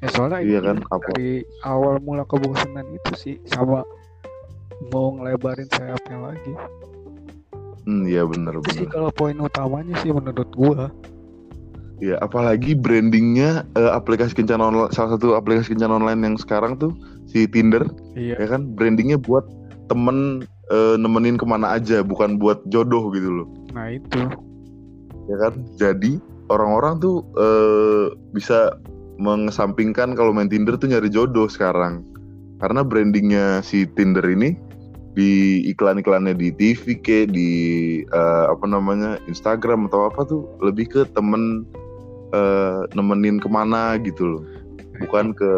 ya 0.00 0.08
soalnya 0.16 0.40
Iya 0.40 0.60
kan? 0.64 0.76
Apa? 0.88 1.12
dari 1.16 1.44
awal 1.64 2.00
mula 2.00 2.24
kebosanan 2.24 2.88
itu 2.88 3.12
sih 3.16 3.36
sama 3.52 3.84
mau 4.88 5.12
ngelebarin 5.12 5.68
sayapnya 5.68 6.32
lagi 6.32 6.52
Hmm, 7.88 8.04
iya 8.04 8.28
benar 8.28 8.60
sih 8.68 8.84
benar. 8.84 8.92
kalau 8.92 9.10
poin 9.14 9.36
utamanya 9.40 9.94
sih 10.04 10.12
menurut 10.12 10.50
gua. 10.52 10.92
Ya, 12.00 12.16
apalagi 12.24 12.72
brandingnya 12.72 13.68
eh, 13.76 13.92
aplikasi 13.92 14.32
kencan 14.32 14.64
online, 14.64 14.88
salah 14.88 15.20
satu 15.20 15.36
aplikasi 15.36 15.76
kencan 15.76 15.92
online 15.92 16.24
yang 16.24 16.36
sekarang 16.40 16.80
tuh 16.80 16.96
si 17.28 17.44
Tinder, 17.44 17.84
iya. 18.16 18.40
ya 18.40 18.48
kan, 18.48 18.72
brandingnya 18.72 19.20
buat 19.20 19.44
temen 19.92 20.48
eh, 20.72 20.96
nemenin 20.96 21.36
ke 21.36 21.44
mana 21.44 21.76
aja, 21.76 22.00
bukan 22.00 22.40
buat 22.40 22.64
jodoh 22.72 23.12
gitu 23.12 23.44
loh, 23.44 23.48
nah 23.76 23.92
itu. 23.92 24.16
Ya 25.28 25.36
kan. 25.44 25.60
Jadi 25.76 26.16
orang-orang 26.48 27.04
tuh 27.04 27.20
eh, 27.36 28.16
bisa 28.32 28.80
mengesampingkan 29.20 30.16
kalau 30.16 30.32
main 30.32 30.48
Tinder 30.48 30.80
tuh 30.80 30.88
nyari 30.88 31.12
jodoh 31.12 31.52
sekarang, 31.52 32.00
karena 32.64 32.80
brandingnya 32.80 33.60
si 33.60 33.84
Tinder 33.92 34.24
ini 34.24 34.56
di 35.18 35.62
iklan-iklannya 35.74 36.38
di 36.38 36.54
TV 36.54 36.94
ke 37.02 37.26
di 37.26 37.50
eh, 38.06 38.44
apa 38.46 38.64
namanya 38.66 39.18
Instagram 39.26 39.90
atau 39.90 40.06
apa 40.06 40.22
tuh 40.22 40.46
lebih 40.62 40.86
ke 40.86 41.00
temen 41.14 41.66
eh, 42.30 42.80
nemenin 42.94 43.42
ke 43.42 43.48
mana 43.50 43.98
gitu 43.98 44.38
loh. 44.38 44.42
Bukan 45.02 45.34
ke 45.34 45.52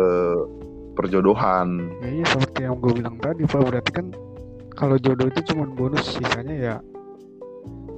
perjodohan. 0.96 1.92
Ya 2.00 2.08
iya 2.22 2.24
seperti 2.28 2.58
yang 2.64 2.76
gue 2.80 2.92
bilang 2.96 3.16
tadi 3.20 3.44
pak. 3.44 3.60
Berarti 3.60 3.90
kan 3.92 4.06
kalau 4.72 4.96
jodoh 4.96 5.28
itu 5.28 5.40
cuma 5.52 5.68
bonus 5.68 6.16
sisanya 6.16 6.56
ya 6.56 6.74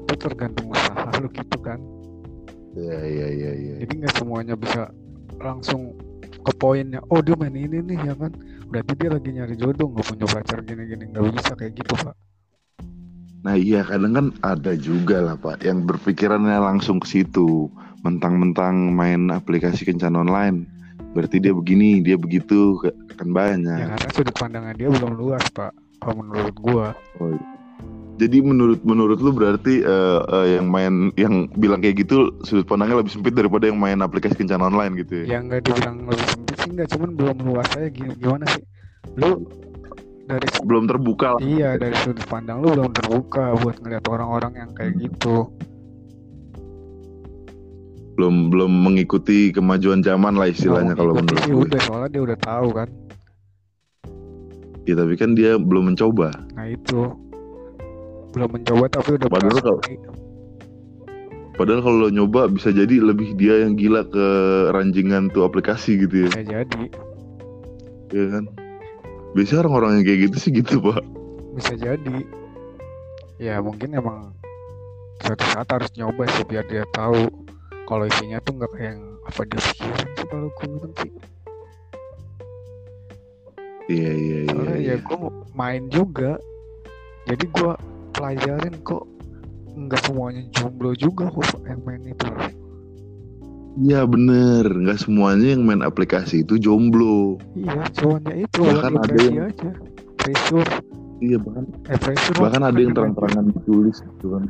itu 0.05 0.15
tergantung 0.19 0.75
usaha 0.75 1.11
lu 1.23 1.31
gitu 1.31 1.59
kan. 1.63 1.79
Ya 2.75 2.99
ya 2.99 3.29
ya 3.31 3.51
ya 3.55 3.75
jadi 3.87 3.93
nggak 4.03 4.15
semuanya 4.19 4.55
bisa 4.59 4.91
langsung 5.39 5.95
ke 6.45 6.53
poinnya 6.55 7.01
oh 7.09 7.25
dia 7.25 7.35
main 7.41 7.57
ini 7.57 7.81
nih 7.81 7.99
ya 8.05 8.15
kan? 8.15 8.33
Berarti 8.69 8.93
dia 9.01 9.11
lagi 9.11 9.29
nyari 9.33 9.55
jodoh 9.57 9.89
nggak 9.91 10.07
punya 10.13 10.27
pacar 10.29 10.59
gini-gini 10.61 11.05
nggak 11.11 11.25
bisa 11.33 11.53
kayak 11.57 11.73
gitu 11.81 11.95
pak. 12.05 12.15
Nah 13.45 13.57
iya 13.57 13.85
kadang 13.85 14.13
kan 14.13 14.27
ada 14.45 14.73
juga 14.77 15.25
lah 15.25 15.37
pak 15.41 15.65
yang 15.65 15.89
berpikirannya 15.89 16.61
langsung 16.61 17.01
ke 17.01 17.09
situ. 17.09 17.73
Mentang-mentang 18.05 18.93
main 18.93 19.33
aplikasi 19.33 19.89
kencan 19.89 20.21
online 20.21 20.69
berarti 21.15 21.39
dia 21.39 21.55
begini 21.55 22.03
dia 22.03 22.21
begitu 22.21 22.77
kan 22.85 22.93
ya 22.93 23.25
banyak. 23.25 23.79
Karena 23.97 24.11
sudut 24.13 24.37
pandangnya 24.37 24.75
dia 24.77 24.89
belum 24.93 25.17
luas 25.17 25.45
pak 25.55 25.73
kalau 26.03 26.21
menurut 26.21 26.57
gua. 26.61 26.93
Oh, 27.23 27.33
iya. 27.33 27.54
Jadi 28.15 28.39
menurut 28.47 28.81
menurut 28.87 29.19
lu 29.19 29.35
berarti 29.35 29.83
eh, 29.83 30.21
eh, 30.23 30.47
yang 30.59 30.71
main 30.71 31.11
yang 31.19 31.51
bilang 31.59 31.83
kayak 31.83 32.07
gitu 32.07 32.31
sudut 32.47 32.63
pandangnya 32.63 33.03
lebih 33.03 33.11
sempit 33.11 33.35
daripada 33.35 33.67
yang 33.67 33.79
main 33.79 33.99
aplikasi 33.99 34.39
kencan 34.39 34.63
online 34.63 34.95
gitu 35.03 35.27
ya? 35.27 35.37
Ya 35.37 35.39
nggak 35.43 35.67
dibilang 35.67 36.07
lebih 36.07 36.27
sempit 36.31 36.57
sih 36.63 36.71
nggak 36.79 36.89
cuman 36.95 37.11
belum 37.19 37.37
luas 37.43 37.69
aja 37.75 37.89
gimana, 37.91 38.45
sih? 38.55 38.63
Lu 39.19 39.43
dari 40.25 40.47
belum 40.65 40.85
terbuka 40.89 41.37
lah. 41.37 41.41
iya 41.45 41.77
dari 41.77 41.93
sudut 42.01 42.25
pandang 42.31 42.65
lu 42.65 42.73
belum 42.73 42.93
terbuka 42.97 43.59
buat 43.61 43.77
ngeliat 43.83 44.05
orang-orang 44.07 44.53
yang 44.63 44.71
kayak 44.73 44.95
gitu. 45.03 45.51
Belum 48.15 48.47
belum 48.47 48.71
mengikuti 48.71 49.51
kemajuan 49.51 50.07
zaman 50.07 50.39
lah 50.39 50.55
istilahnya 50.55 50.95
kalau 50.95 51.19
menurut 51.19 51.43
gue 51.51 51.67
udah 51.67 51.81
soalnya 51.83 52.09
dia 52.15 52.23
udah 52.23 52.39
tahu 52.39 52.69
kan. 52.71 52.89
Ya 54.87 54.95
tapi 54.95 55.19
kan 55.19 55.35
dia 55.35 55.59
belum 55.59 55.93
mencoba. 55.93 56.31
Nah 56.55 56.71
itu 56.71 57.24
belum 58.35 58.51
mencoba 58.51 58.85
tapi 58.91 59.09
udah 59.15 59.29
Padahal 59.31 59.59
kalau- 59.59 59.83
padahal 61.55 61.81
kalau 61.81 61.97
lo 61.97 62.11
nyoba 62.11 62.51
bisa 62.51 62.69
jadi 62.69 62.99
lebih 62.99 63.39
dia 63.39 63.63
yang 63.63 63.79
gila 63.79 64.03
ke 64.05 64.27
ranjingan 64.75 65.31
tuh 65.31 65.47
aplikasi 65.47 66.03
gitu 66.03 66.27
ya. 66.27 66.29
Bisa 66.29 66.43
jadi. 66.45 66.83
Ya 68.11 68.25
kan? 68.29 68.45
Biasanya 69.33 69.61
orang-orang 69.63 69.91
yang 69.99 70.05
kayak 70.05 70.21
gitu 70.29 70.37
sih 70.37 70.51
gitu 70.53 70.83
pak. 70.83 70.99
Bisa 71.55 71.75
jadi. 71.75 72.19
Ya 73.39 73.59
mungkin 73.59 73.95
emang 73.95 74.35
suatu 75.23 75.47
saat 75.49 75.71
harus 75.71 75.91
nyoba 75.95 76.27
sih 76.29 76.43
biar 76.45 76.67
dia 76.67 76.83
tahu 76.91 77.31
kalau 77.87 78.05
isinya 78.05 78.43
tuh 78.43 78.59
nggak 78.59 78.71
kayak 78.75 78.87
yang 78.95 79.01
apa 79.25 79.41
dia 79.47 79.61
pikirin 79.63 80.09
sih 80.15 80.27
kalau 80.27 80.49
gue 80.51 80.67
bilang 80.69 80.95
sih. 80.99 81.11
Iya 83.85 84.11
iya 84.11 84.39
iya, 84.43 84.49
soalnya 84.49 84.79
iya. 84.81 84.95
ya 84.97 84.97
gue 84.99 85.19
main 85.53 85.83
juga. 85.87 86.33
Jadi 87.25 87.45
gue 87.47 87.73
pelajarin 88.15 88.75
kok. 88.81 89.05
Nggak 89.75 90.01
semuanya 90.07 90.43
jomblo 90.51 90.95
juga 90.95 91.27
kok 91.29 91.45
yang 91.67 91.83
main 91.83 92.03
itu. 92.05 92.27
Iya 93.75 94.07
bener, 94.07 94.71
nggak 94.71 95.03
semuanya 95.03 95.51
yang 95.51 95.67
main 95.67 95.83
aplikasi 95.83 96.47
itu 96.47 96.55
jomblo. 96.57 97.43
iya 97.53 97.83
cumannya 97.91 98.47
itu 98.47 98.59
Bahkan 98.63 98.71
bukan 98.71 98.93
ada 98.95 99.03
depresi 99.05 99.27
yang- 99.29 99.51
aja. 99.51 99.71
Pressure 100.15 100.71
Iya 101.21 101.39
bahkan 101.39 101.65
eh 101.85 101.99
pressure 101.99 102.37
bahkan 102.39 102.63
ada 102.63 102.79
yang 102.79 102.93
terang-terangan 102.93 103.45
ditulis 103.51 103.97
gitu 103.99 104.27
kan. 104.31 104.45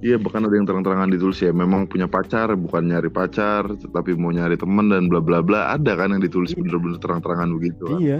Iya 0.00 0.16
bahkan 0.16 0.42
ada 0.42 0.54
yang 0.56 0.66
terang-terangan 0.66 1.08
ditulis 1.08 1.38
ya 1.38 1.52
memang 1.52 1.86
punya 1.86 2.06
pacar 2.06 2.48
bukan 2.54 2.82
nyari 2.84 3.06
pacar 3.08 3.64
tapi 3.86 4.10
mau 4.14 4.32
nyari 4.32 4.56
teman 4.56 4.88
dan 4.88 5.06
bla 5.06 5.22
bla 5.22 5.38
bla. 5.40 5.70
Ada 5.70 5.94
kan 5.94 6.10
yang 6.10 6.22
ditulis 6.22 6.50
Iya. 6.50 6.58
bener-bener 6.58 6.98
terang-terangan 6.98 7.48
begitu 7.54 7.84
kan. 7.86 7.98
iya 8.02 8.18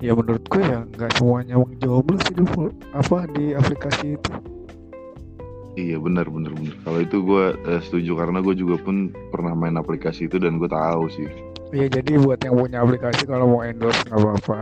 ya 0.00 0.12
menurut 0.16 0.42
gue 0.48 0.62
ya 0.64 0.80
nggak 0.96 1.12
semuanya 1.14 1.54
uang 1.60 1.76
jomblo 1.76 2.16
sih 2.24 2.32
di 2.32 2.44
apa 2.96 3.28
di 3.36 3.52
aplikasi 3.52 4.16
itu 4.16 4.32
Iya 5.78 6.02
benar 6.02 6.26
benar 6.26 6.50
benar. 6.58 6.76
Kalau 6.82 6.98
itu 6.98 7.22
gue 7.22 7.44
eh, 7.54 7.80
setuju 7.80 8.18
karena 8.18 8.42
gue 8.42 8.58
juga 8.58 8.74
pun 8.82 9.14
pernah 9.30 9.54
main 9.54 9.78
aplikasi 9.78 10.26
itu 10.26 10.36
dan 10.42 10.58
gue 10.58 10.66
tahu 10.66 11.06
sih. 11.14 11.30
Iya 11.70 11.86
jadi 11.86 12.18
buat 12.18 12.42
yang 12.42 12.58
punya 12.58 12.82
aplikasi 12.82 13.22
kalau 13.30 13.46
mau 13.46 13.62
endorse 13.62 14.02
nggak 14.10 14.18
apa-apa 14.18 14.58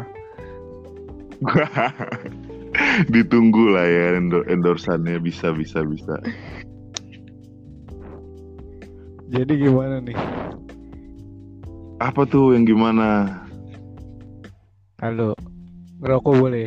Ditunggu 3.14 3.73
lah 3.73 3.88
ya 3.88 4.21
endor 4.21 4.45
endorsannya 4.52 5.16
bisa 5.18 5.49
bisa 5.57 5.80
bisa. 5.88 6.21
jadi 9.28 9.52
gimana 9.57 10.04
nih 10.04 10.16
Apa 11.99 12.28
tuh 12.28 12.52
yang 12.52 12.68
gimana? 12.68 13.48
Halo 14.99 15.31
ngerokok 16.02 16.35
boleh 16.43 16.67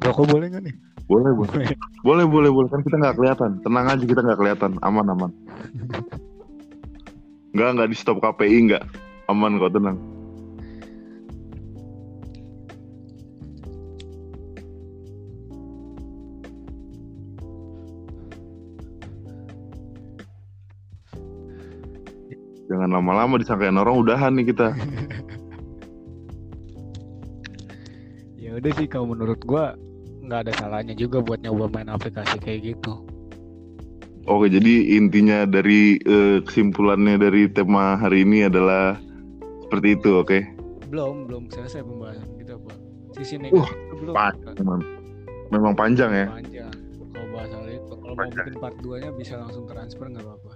ngerokok 0.00 0.24
boleh 0.24 0.46
nggak 0.48 0.64
nih 0.64 0.76
Boleh 1.08 1.32
boleh 1.32 1.72
boleh 2.04 2.24
boleh 2.28 2.50
boleh 2.52 2.68
kan 2.68 2.84
kita 2.84 3.00
nggak 3.00 3.16
kelihatan. 3.16 3.64
Tenang 3.64 3.88
aja 3.88 4.04
kita 4.04 4.20
nggak 4.20 4.36
kelihatan. 4.44 4.76
Aman 4.84 5.08
aman. 5.08 5.32
Nggak 7.56 7.68
nggak 7.80 7.88
di 7.88 7.96
stop 7.96 8.20
KPI 8.20 8.68
nggak. 8.68 8.84
Aman 9.32 9.56
kok 9.56 9.72
tenang. 9.72 9.96
Lama-lama 22.98 23.38
disangkain 23.38 23.78
orang 23.78 23.96
udahan 24.02 24.34
nih 24.34 24.50
kita. 24.50 24.74
ya 28.42 28.54
udah 28.58 28.72
sih 28.74 28.86
kalau 28.90 29.14
menurut 29.14 29.38
gua 29.46 29.78
nggak 30.26 30.40
ada 30.48 30.52
salahnya 30.58 30.92
juga 30.98 31.22
buat 31.22 31.40
nyoba 31.40 31.70
main 31.72 31.88
aplikasi 31.88 32.36
kayak 32.42 32.76
gitu. 32.76 33.00
Oke, 34.28 34.52
jadi 34.52 35.00
intinya 35.00 35.48
dari 35.48 35.96
eh, 36.04 36.44
kesimpulannya 36.44 37.16
dari 37.16 37.48
tema 37.48 37.96
hari 37.96 38.28
ini 38.28 38.44
adalah 38.44 39.00
seperti 39.64 39.96
itu, 39.96 40.10
oke? 40.20 40.38
belum 40.88 41.28
belum 41.28 41.44
selesai 41.52 41.84
pembahasan 41.84 42.28
kita 42.40 42.56
pak. 42.64 42.76
Sisi 43.20 43.36
Wah, 43.36 43.68
negatif 43.68 43.96
belum 44.00 44.14
Panjang, 44.16 44.54
memang, 44.56 44.80
memang 45.52 45.72
panjang 45.76 46.10
ya. 46.12 46.26
panjang. 46.32 46.72
Kalau 47.12 47.28
bahas 47.32 47.50
hal 47.52 47.68
itu 47.68 47.92
kalau 48.08 48.14
mau 48.16 48.28
bikin 48.32 48.54
part 48.56 48.76
2 48.80 49.02
nya 49.04 49.10
bisa 49.12 49.34
langsung 49.36 49.64
transfer 49.68 50.06
nggak 50.08 50.24
apa-apa 50.24 50.50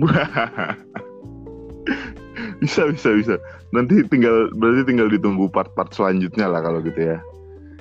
bisa 2.60 2.86
bisa 2.86 3.08
bisa. 3.12 3.34
Nanti 3.70 4.04
tinggal 4.04 4.52
berarti 4.54 4.84
tinggal 4.84 5.08
ditunggu 5.08 5.48
part-part 5.48 5.90
selanjutnya 5.90 6.46
lah 6.46 6.60
kalau 6.60 6.80
gitu 6.80 7.00
ya. 7.00 7.18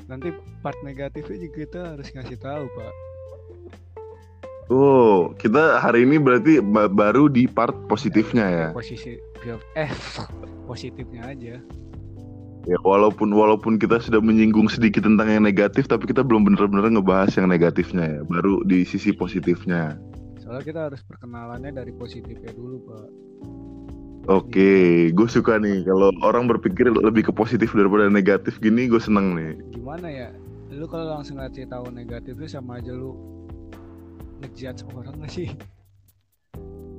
nanti 0.05 0.33
part 0.59 0.74
negatifnya 0.81 1.38
juga 1.38 1.55
kita 1.59 1.79
harus 1.93 2.09
ngasih 2.09 2.41
tahu 2.41 2.65
pak 2.65 2.93
Oh, 4.69 5.33
kita 5.36 5.77
hari 5.77 6.05
ini 6.05 6.17
berarti 6.17 6.62
ba- 6.62 6.89
baru 6.89 7.25
di 7.25 7.45
part 7.45 7.74
positifnya 7.86 8.45
ya. 8.45 8.67
posisi 8.69 9.17
eh 9.75 9.89
positifnya 10.69 11.25
aja 11.25 11.57
Ya, 12.65 12.77
walaupun 12.81 13.31
walaupun 13.31 13.77
kita 13.77 13.98
sudah 13.98 14.19
menyinggung 14.19 14.67
sedikit 14.67 15.01
tentang 15.01 15.25
yang 15.25 15.41
negatif, 15.41 15.86
tapi 15.86 16.05
kita 16.05 16.21
belum 16.21 16.43
bener-bener 16.43 16.91
ngebahas 16.91 17.33
yang 17.33 17.48
negatifnya 17.48 18.05
ya. 18.05 18.21
Baru 18.25 18.62
di 18.62 18.83
sisi 18.83 19.09
positifnya. 19.09 19.93
soalnya 20.39 20.65
kita 20.65 20.81
harus 20.89 21.01
perkenalannya 21.01 21.69
dari 21.71 21.93
positifnya 21.93 22.50
dulu 22.51 22.81
pak 22.83 23.05
Oke, 24.29 25.09
gue 25.09 25.25
suka 25.25 25.57
nih 25.57 25.81
kalau 25.89 26.13
orang 26.21 26.45
berpikir 26.45 26.86
lebih 26.93 27.25
ke 27.25 27.33
positif 27.33 27.74
daripada 27.74 28.13
negatif 28.13 28.62
gini, 28.62 28.86
gue 28.86 29.01
seneng 29.01 29.33
nih. 29.33 29.57
gimana 29.74 30.05
ya 30.05 30.29
lu 30.69 30.86
kalau 30.86 31.17
langsung 31.17 31.41
ngasih 31.41 31.65
tahu 31.65 31.89
negatifnya 31.89 32.46
sama 32.46 32.77
aja 32.77 32.94
lu 32.94 33.18
ngejudge 34.39 34.85
orang 34.94 35.18
gak 35.25 35.33
sih 35.33 35.50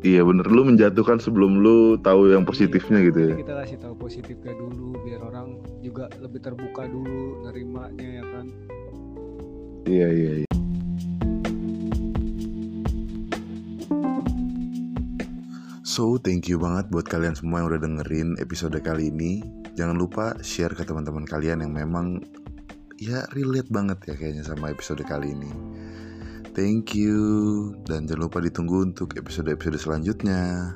Iya 0.01 0.25
bener, 0.25 0.49
lu 0.49 0.64
menjatuhkan 0.64 1.21
sebelum 1.21 1.61
lu 1.61 1.95
tahu 2.01 2.33
yang 2.33 2.43
positifnya 2.43 3.05
gitu 3.05 3.21
ya. 3.21 3.33
Jadi 3.37 3.43
kita 3.45 3.55
kasih 3.62 3.79
tahu 3.85 3.95
positifnya 4.01 4.53
dulu 4.57 4.97
biar 5.05 5.21
orang 5.23 5.61
juga 5.85 6.09
lebih 6.19 6.40
terbuka 6.40 6.88
dulu 6.88 7.45
nerimanya 7.47 8.09
ya 8.19 8.25
kan 8.27 8.47
Iya 9.87 10.09
iya. 10.11 10.33
iya. 10.43 10.50
So, 16.01 16.17
thank 16.17 16.49
you 16.49 16.57
banget 16.57 16.89
buat 16.89 17.05
kalian 17.05 17.37
semua 17.37 17.61
yang 17.61 17.77
udah 17.77 17.85
dengerin 17.85 18.41
episode 18.41 18.73
kali 18.81 19.13
ini. 19.13 19.45
Jangan 19.77 20.01
lupa 20.01 20.33
share 20.41 20.73
ke 20.73 20.81
teman-teman 20.89 21.29
kalian 21.29 21.61
yang 21.61 21.77
memang 21.77 22.25
ya 22.97 23.29
relate 23.37 23.69
banget 23.69 24.09
ya 24.09 24.17
kayaknya 24.17 24.41
sama 24.41 24.73
episode 24.73 25.05
kali 25.05 25.37
ini. 25.37 25.53
Thank 26.57 26.97
you 26.97 27.21
dan 27.85 28.09
jangan 28.09 28.33
lupa 28.33 28.41
ditunggu 28.41 28.81
untuk 28.81 29.13
episode-episode 29.13 29.77
selanjutnya. 29.77 30.73